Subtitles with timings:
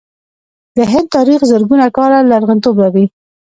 [0.77, 3.05] د هند تاریخ زرګونه کاله لرغونتوب لري.